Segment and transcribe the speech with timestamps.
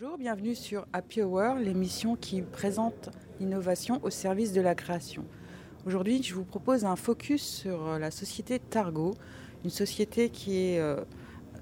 [0.00, 5.24] Bonjour, bienvenue sur Happy Hour, l'émission qui présente l'innovation au service de la création.
[5.86, 9.14] Aujourd'hui, je vous propose un focus sur euh, la société Targo,
[9.62, 11.04] une société qui est euh,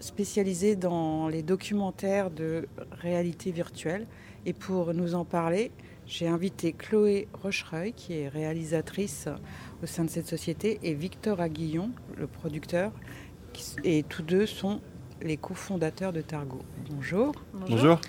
[0.01, 4.07] spécialisée dans les documentaires de réalité virtuelle.
[4.47, 5.71] Et pour nous en parler,
[6.07, 9.29] j'ai invité Chloé Rochereuil, qui est réalisatrice
[9.83, 12.93] au sein de cette société, et Victor Aguillon, le producteur.
[13.85, 14.81] Et tous deux sont
[15.23, 16.61] les cofondateurs de Targo.
[16.91, 17.35] Bonjour.
[17.69, 18.01] Bonjour.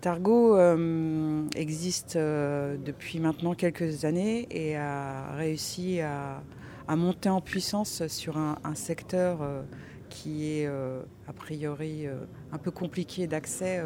[0.00, 6.42] Targo euh, existe euh, depuis maintenant quelques années et a réussi à,
[6.88, 9.62] monter en puissance sur un, secteur euh,
[10.10, 12.06] qui est a priori
[12.52, 13.82] un peu compliqué d'accès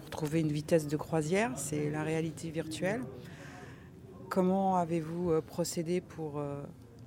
[0.00, 3.02] pour trouver une vitesse de croisière, c'est la réalité virtuelle.
[4.30, 6.42] Comment avez-vous procédé pour,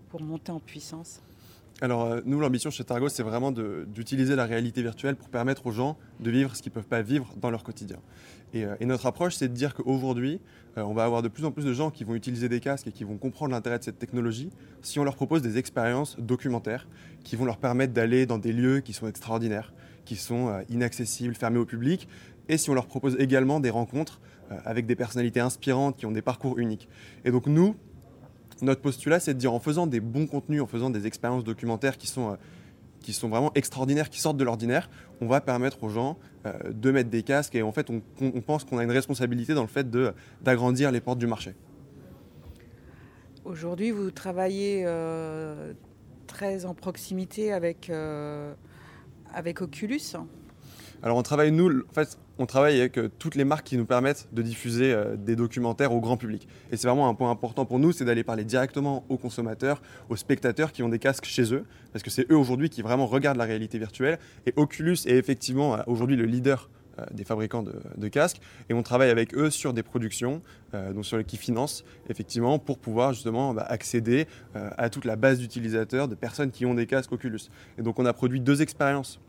[0.09, 1.21] pour monter en puissance?
[1.83, 5.71] Alors, euh, nous, l'ambition chez Targo, c'est vraiment d'utiliser la réalité virtuelle pour permettre aux
[5.71, 7.97] gens de vivre ce qu'ils ne peuvent pas vivre dans leur quotidien.
[8.53, 10.39] Et, euh, notre approche, c'est de dire qu'aujourd'hui,
[10.77, 12.85] euh, on va avoir de plus en plus de gens qui vont utiliser des casques
[12.85, 14.51] et qui vont comprendre l'intérêt de cette technologie
[14.83, 16.87] si on leur propose des expériences documentaires
[17.23, 19.73] qui vont leur permettre d'aller dans des lieux qui sont extraordinaires,
[20.05, 22.07] qui sont inaccessibles, fermés au public,
[22.47, 24.21] et si on leur propose également des rencontres
[24.65, 26.89] avec des personnalités inspirantes qui ont des parcours uniques.
[27.25, 27.75] Et donc, nous,
[28.61, 31.97] notre postulat, c'est de dire en faisant des bons contenus, en faisant des expériences documentaires
[31.97, 32.35] qui sont, euh,
[32.99, 34.89] qui sont vraiment extraordinaires, qui sortent de l'ordinaire,
[35.21, 38.01] on va permettre aux gens euh, de mettre des casques et en fait, on,
[38.41, 39.89] pense qu'on a une responsabilité dans le fait
[40.41, 41.53] d'agrandir les portes du marché.
[43.43, 45.73] Aujourd'hui, vous travaillez euh,
[46.27, 47.91] très en proximité avec,
[49.33, 50.15] avec Oculus.
[51.03, 53.85] Alors on travaille, nous, en fait, on travaille avec euh, toutes les marques qui nous
[53.85, 56.47] permettent de diffuser euh, des documentaires au grand public.
[56.71, 60.15] Et c'est vraiment un point important pour nous, c'est d'aller parler directement aux consommateurs, aux
[60.15, 63.37] spectateurs qui ont des casques chez eux, parce que c'est eux aujourd'hui qui vraiment regardent
[63.37, 64.19] la réalité virtuelle.
[64.45, 66.69] Et Oculus est effectivement euh, aujourd'hui le leader
[67.13, 70.41] des fabricants de, casques et on travaille avec eux sur des productions
[70.73, 75.39] donc sur les qui financent effectivement pour pouvoir justement bah, accéder à toute la base
[75.39, 77.49] d'utilisateurs de personnes qui ont des casques Oculus.
[77.79, 79.19] Et donc on a produit deux expériences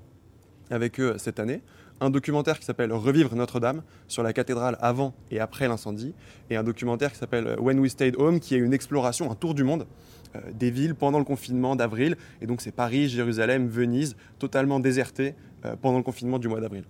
[0.72, 1.62] avec eux cette année
[2.02, 6.14] un documentaire qui s'appelle Revivre Notre-Dame sur la cathédrale avant et après l'incendie,
[6.50, 9.54] et un documentaire qui s'appelle When We Stayed Home, qui est une exploration, un tour
[9.54, 9.86] du monde
[10.34, 12.16] euh, des villes pendant le confinement d'avril.
[12.40, 16.84] Et donc c'est Paris, Jérusalem, Venise, totalement désertées euh, pendant le confinement du mois d'avril.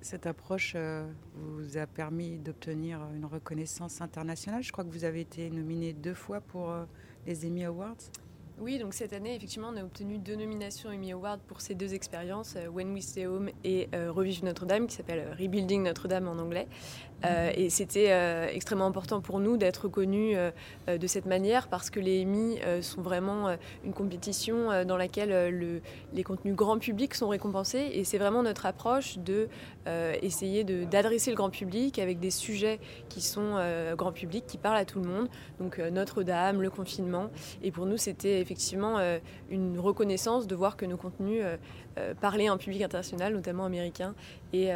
[0.00, 4.62] Cette approche euh, vous a permis d'obtenir une reconnaissance internationale.
[4.62, 6.72] Je crois que vous avez été nominé deux fois pour
[7.26, 7.96] les Emmy Awards.
[8.58, 11.92] Oui, donc cette année, effectivement, on a obtenu deux nominations Emmy Award pour ces deux
[11.92, 16.26] expériences, euh, When We Stay Home et euh, Revive Notre-Dame, qui s'appelle euh, Rebuilding Notre-Dame
[16.26, 16.66] en anglais.
[17.54, 18.10] et c'était
[18.54, 20.36] extrêmement important pour nous d'être reconnus
[20.86, 25.80] de cette manière parce que les Emmy sont vraiment une compétition dans laquelle le,
[26.12, 27.88] les contenus grand public sont récompensés.
[27.94, 29.48] Et c'est vraiment notre approche de
[30.20, 32.78] essayer d'adresser le grand public avec des sujets
[33.08, 33.56] qui sont
[33.96, 35.28] grand public, qui parlent à tout le monde.
[35.58, 37.30] Donc Notre-Dame, le confinement.
[37.62, 39.18] Et pour nous, c'était effectivement euh,
[39.50, 41.56] une reconnaissance de voir que nos contenus euh,
[41.98, 44.14] euh, parlaient à un public international, notamment américain,
[44.52, 44.70] et,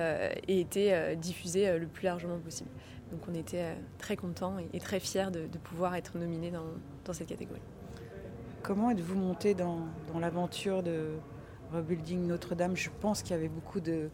[0.49, 2.71] étaient diffusés le plus largement possible.
[3.13, 7.61] Donc on était très contents et, très fiers de, pouvoir être nominés dans, cette catégorie.
[8.63, 9.87] Comment êtes-vous monté dans,
[10.19, 11.11] l'aventure de
[11.73, 12.77] Rebuilding Notre-Dame?
[12.77, 14.11] Je pense qu'il y avait beaucoup de,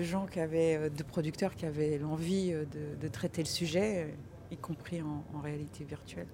[0.00, 4.14] gens qui avaient, de producteurs qui avaient l'envie de, traiter le sujet,
[4.50, 6.28] y compris en réalité virtuelle.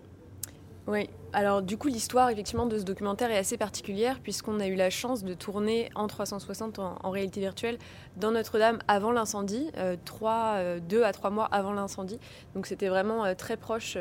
[0.88, 4.74] Oui, alors du coup l'histoire effectivement de ce documentaire est assez particulière puisqu'on a eu
[4.74, 7.76] la chance de tourner en 360 en, réalité virtuelle
[8.16, 12.18] dans Notre-Dame avant l'incendie, euh, euh, deux à trois mois avant l'incendie.
[12.54, 13.98] Donc c'était vraiment euh, très proche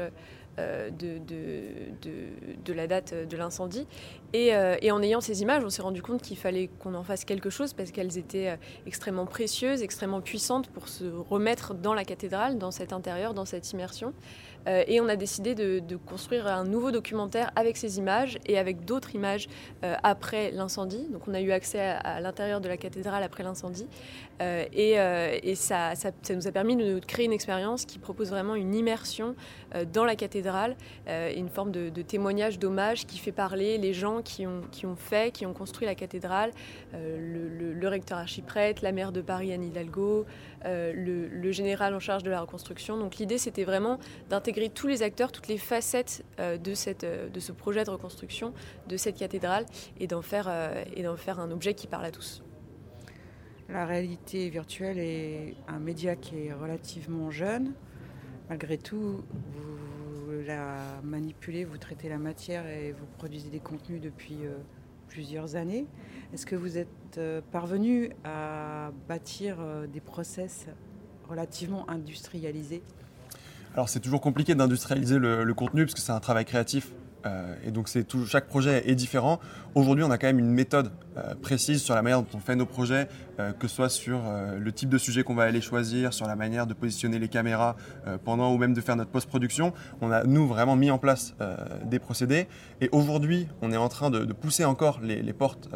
[0.58, 1.22] de,
[2.74, 3.86] la date de l'incendie.
[4.33, 4.51] Et,
[4.81, 7.49] et, en ayant ces images, on s'est rendu compte qu'il fallait qu'on en fasse quelque
[7.49, 12.71] chose parce qu'elles étaient extrêmement précieuses, extrêmement puissantes pour se remettre dans la cathédrale, dans
[12.71, 14.13] cet intérieur, dans cette immersion.
[14.67, 18.85] Euh, et on a décidé de, construire un nouveau documentaire avec ces images et avec
[18.85, 19.47] d'autres images
[19.83, 21.07] euh, après l'incendie.
[21.11, 23.88] Donc on a eu accès à, l'intérieur de la cathédrale après l'incendie.
[24.41, 25.94] Euh, et, ça,
[26.29, 29.35] nous a permis de créer une expérience qui propose vraiment une immersion
[29.91, 30.75] dans la cathédrale,
[31.07, 35.54] une forme de, témoignage, d'hommage qui fait parler les gens qui ont, fait, qui ont
[35.54, 36.52] construit la cathédrale,
[36.94, 40.25] le, recteur archiprêtre, la maire de Paris Anne Hidalgo,
[40.66, 42.98] le, le général en charge de la reconstruction.
[42.98, 44.00] Donc l'idée c'était vraiment
[44.30, 46.74] d'intégrer tous les acteurs, toutes les facettes euh, de,
[47.04, 48.54] euh, ce projet de reconstruction
[48.88, 49.66] de cette cathédrale
[50.00, 52.44] et d'en faire, euh, et faire un objet qui parle à tous.
[53.69, 57.74] La réalité virtuelle est un média qui est relativement jeune.
[58.50, 59.76] Malgré tout, vous
[60.47, 64.39] la manipulez, vous traitez la matière et vous produisez des contenus depuis
[65.07, 65.85] plusieurs années.
[66.33, 67.19] Est-ce que vous êtes
[67.51, 69.57] parvenu à bâtir
[69.91, 70.67] des process
[71.27, 72.81] relativement industrialisé
[73.73, 76.91] Alors c'est toujours compliqué d'industrialiser le, contenu parce que c'est un travail créatif.
[77.27, 77.89] Euh, et donc
[78.25, 79.39] chaque projet est différent.
[79.75, 82.56] Aujourd'hui, on a quand même une méthode euh, précise sur la manière dont on fait
[82.56, 83.07] nos projets,
[83.39, 84.21] euh, que ce soit sur
[84.57, 87.75] le type de sujet qu'on va aller choisir, sur la manière de positionner les caméras
[88.24, 89.74] pendant ou même de faire notre post-production.
[90.01, 91.35] On a, nous, vraiment mis en place
[91.85, 92.47] des procédés.
[92.81, 95.69] Et aujourd'hui, on est en train de, pousser encore les, portes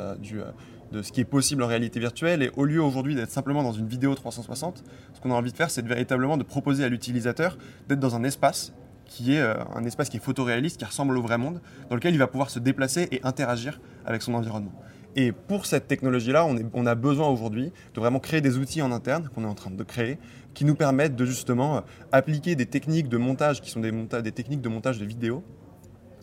[0.91, 2.43] de ce qui est possible en réalité virtuelle.
[2.43, 4.83] Et au lieu aujourd'hui d'être simplement dans une vidéo 360,
[5.13, 7.57] ce qu'on a envie de faire, c'est véritablement de proposer à l'utilisateur
[7.87, 8.73] d'être dans un espace
[9.11, 11.59] qui est euh, un espace qui est photoréaliste, qui ressemble au vrai monde,
[11.89, 14.71] dans lequel il va pouvoir se déplacer et interagir avec son environnement.
[15.17, 19.27] Et pour cette technologie-là, on, a besoin aujourd'hui de vraiment créer des outils en interne
[19.35, 20.17] qu'on est en train de créer,
[20.53, 21.81] qui nous permettent de justement euh,
[22.13, 25.43] appliquer des techniques de montage qui sont des, techniques de montage de vidéo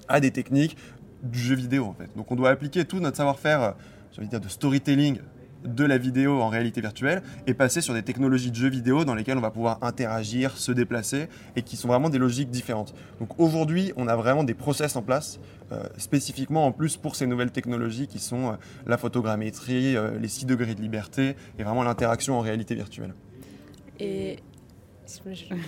[0.09, 0.79] à des techniques
[1.23, 2.09] du jeu vidéo en fait.
[2.17, 3.71] Donc on doit appliquer tout notre savoir-faire, euh,
[4.13, 5.19] j'ai envie de dire, de storytelling
[5.65, 9.15] de la vidéo en réalité virtuelle et passer sur des technologies de jeux vidéo dans
[9.15, 12.95] lesquelles on va pouvoir interagir, se déplacer et qui sont vraiment des logiques différentes.
[13.21, 15.41] Donc aujourd'hui, on a vraiment des process en place
[15.73, 18.53] euh, spécifiquement en plus pour ces nouvelles technologies qui sont euh,
[18.87, 23.15] la photogrammétrie, euh, les 6 degrés de liberté et vraiment l'interaction en réalité virtuelle.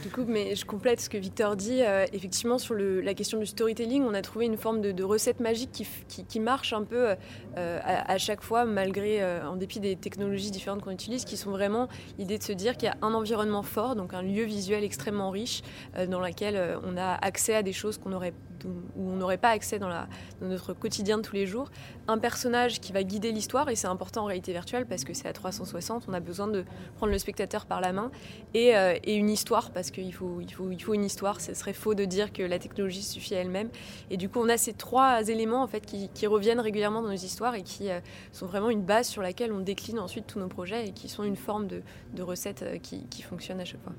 [0.03, 1.83] Du coup, mais je complète ce que Victor dit.
[1.83, 5.87] Euh, effectivement, sur la question du storytelling, on a trouvé une forme de, recette magique
[6.09, 7.15] qui, marche un peu
[7.57, 11.51] euh, à, chaque fois, malgré, euh, en dépit des technologies différentes qu'on utilise, qui sont
[11.51, 11.89] vraiment
[12.19, 15.31] l'idée de se dire qu'il y a un environnement fort, donc un lieu visuel extrêmement
[15.31, 15.63] riche,
[16.09, 18.35] dans lequel on a accès à des choses qu'on aurait
[18.65, 19.91] où on n'aurait pas accès dans,
[20.41, 21.71] notre quotidien de tous les jours.
[22.09, 25.29] Un personnage qui va guider l'histoire, et c'est important en réalité virtuelle parce que c'est
[25.29, 26.65] à 360, on a besoin de
[26.97, 28.11] prendre le spectateur par la main,
[28.55, 30.53] et, euh, une histoire, parce qu'il faut, il
[30.83, 33.71] faut, une histoire, ce serait faux de dire que la technologie suffit à elle-même.
[34.11, 37.15] Et du coup, on a ces trois éléments en fait, qui, reviennent régulièrement dans nos
[37.15, 37.99] histoires et qui euh,
[38.31, 41.25] sont vraiment une base sur laquelle on décline ensuite tous nos projets et qui sont
[41.25, 41.83] une forme de,
[42.15, 43.95] de recette euh, qui, qui fonctionne à chaque fois.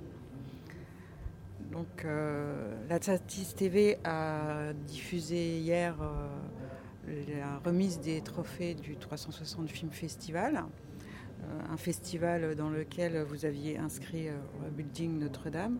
[1.71, 9.69] Donc, euh, la Tatis TV a diffusé hier euh, la remise des trophées du 360
[9.69, 14.27] Film Festival, euh, un festival dans lequel vous aviez inscrit
[14.75, 15.79] Building Notre-Dame,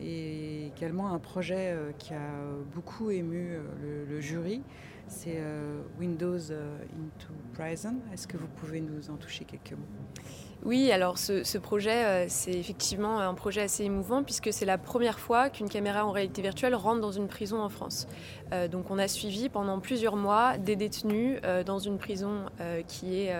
[0.00, 2.30] et également un projet qui a
[2.74, 3.58] beaucoup ému
[4.08, 4.62] le, jury,
[5.06, 5.42] c'est
[5.98, 7.96] Windows into Prison.
[8.12, 9.86] Est-ce que vous pouvez nous en toucher quelques mots?
[10.62, 15.18] Oui, alors ce, projet, euh, c'est effectivement un projet assez émouvant puisque c'est la première
[15.18, 18.06] fois qu'une caméra en réalité virtuelle rentre dans une prison en France.
[18.52, 22.44] Euh, donc on a suivi pendant plusieurs mois des détenus euh, dans une prison
[22.86, 23.34] qui est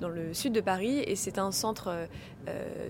[0.00, 2.08] dans le sud de Paris et c'est un centre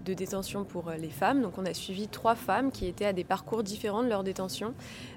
[0.04, 1.42] de détention pour les femmes.
[1.42, 4.74] Donc on a suivi trois femmes qui étaient des parcours différents de leur détention.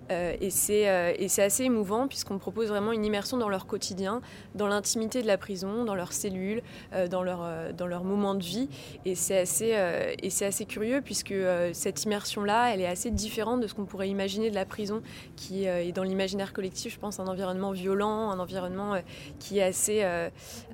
[0.09, 4.21] et c'est assez émouvant puisqu'on propose vraiment une immersion dans leur quotidien,
[4.55, 6.61] dans l'intimité de la prison, dans leurs cellules,
[7.09, 8.69] dans, leur, dans leur moment de vie
[9.05, 13.67] et c'est assez, euh, assez curieux puisque euh, cette immersion-là, elle est assez différente de
[13.67, 15.01] ce qu'on pourrait imaginer de la prison,
[15.35, 18.95] qui euh, est dans l'imaginaire collectif, je pense, un environnement violent, un environnement
[19.39, 20.05] qui est assez,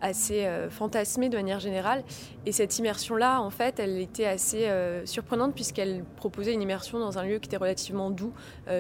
[0.02, 2.04] assez fantasmé de manière générale.
[2.46, 4.69] Et cette immersion-là, en fait, elle était assez
[5.06, 8.33] surprenante puisqu'elle proposait une immersion dans un lieu qui était relativement doux,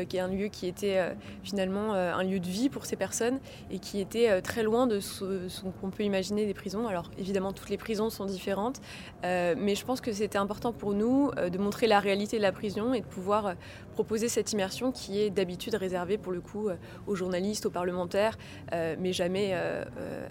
[0.09, 3.39] qui est un lieu qui était finalement un lieu de vie pour ces personnes
[3.71, 6.87] et qui était très loin de ce, qu'on peut imaginer des prisons.
[6.87, 8.81] Alors évidemment, toutes les prisons sont différentes,
[9.23, 12.41] euh, mais je pense que c'était important pour nous euh, de montrer la réalité de
[12.41, 13.53] la prison et de pouvoir euh,
[13.93, 16.69] proposer cette immersion qui est d'habitude réservée pour le coup
[17.07, 18.37] aux journalistes, aux parlementaires,
[18.71, 19.85] mais jamais à,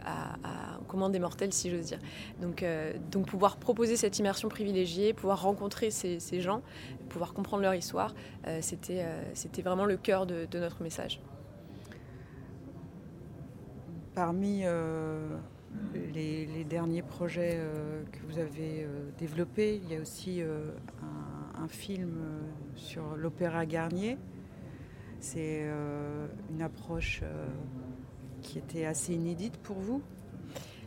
[0.04, 1.98] à, aux commandes des mortels, si j'ose dire.
[2.40, 2.64] Donc,
[3.10, 6.62] donc pouvoir proposer cette immersion privilégiée, pouvoir rencontrer ces, gens,
[7.08, 8.14] pouvoir comprendre leur histoire,
[8.60, 9.04] c'était
[9.34, 11.20] c'était vraiment le cœur de, notre message.
[14.14, 14.64] Parmi
[16.14, 19.80] les, derniers projets euh, que vous avez euh, développés.
[19.82, 20.70] Il y a aussi euh,
[21.62, 22.20] un, film
[22.74, 24.18] sur l'opéra Garnier.
[25.20, 25.64] C'est
[26.50, 27.22] une approche
[28.40, 30.02] qui était assez inédite pour vous?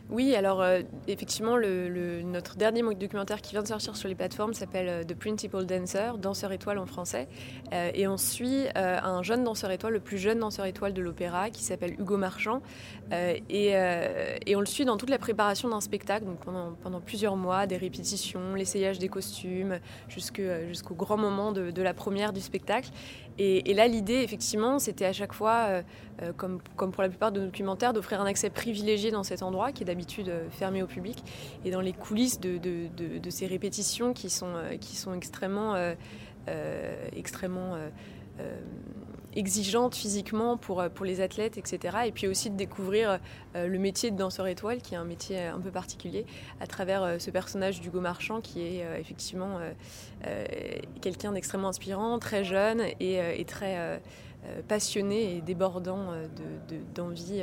[0.08, 4.88] Oui, alors euh, effectivement, notre dernier documentaire qui vient de sortir sur les plateformes s'appelle
[4.88, 7.26] euh, The Principal Dancer, danseur étoile en français.
[7.72, 11.50] Euh, et on suit un jeune danseur étoile, le plus jeune danseur étoile de l'opéra,
[11.50, 12.62] qui s'appelle Hugo Marchand.
[13.10, 13.74] Et,
[14.56, 16.38] on le suit dans toute la préparation d'un spectacle, donc
[16.82, 22.32] pendant, plusieurs mois, des répétitions, l'essayage des costumes, jusqu'au grand moment de, de, la première
[22.32, 22.90] du spectacle.
[23.38, 25.82] Et, là, l'idée, effectivement, c'était à chaque fois,
[26.36, 29.72] comme, comme pour la plupart de nos documentaires, d'offrir un accès privilégié dans cet endroit
[29.72, 31.22] qui est d'habitude euh, fermé au public.
[31.64, 35.94] Et dans les coulisses de, de, ces répétitions qui sont, euh, qui sont extrêmement, euh,
[37.16, 37.76] extrêmement
[39.34, 41.98] exigeante physiquement pour, pour les athlètes, etc.
[42.06, 43.18] Et puis aussi de découvrir
[43.54, 46.24] le métier de danseur étoile, qui est un métier un peu particulier,
[46.60, 49.58] à travers ce personnage d'Hugo Marchand, qui est effectivement
[51.00, 54.00] quelqu'un d'extrêmement inspirant, très jeune et, très
[54.68, 56.12] passionné et débordant
[56.94, 57.42] d'envie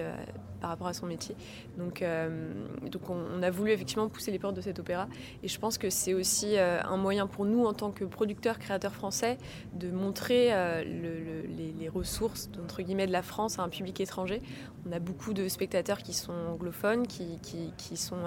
[0.64, 1.36] par rapport à son métier.
[1.78, 2.54] Donc, euh,
[2.90, 5.10] donc on, a voulu effectivement pousser les portes de cet opéra.
[5.44, 8.60] Et je pense que c'est aussi euh, un moyen pour nous, en tant que producteurs,
[8.60, 9.38] créateurs français,
[9.74, 14.42] de montrer euh, les, ressources entre guillemets, de la France à un public étranger.
[14.88, 17.40] On a beaucoup de spectateurs qui sont anglophones, qui,
[17.78, 18.24] qui, sont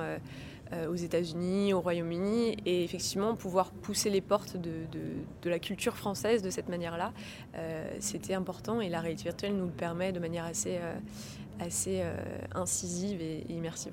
[0.88, 6.50] aux États-Unis, au Royaume-Uni, et effectivement pouvoir pousser les portes de, la culture française de
[6.50, 7.12] cette manière-là,
[8.00, 10.78] c'était important et la réalité virtuelle nous le permet de manière assez,
[11.60, 12.14] assez euh,
[12.54, 13.92] incisive et immersive.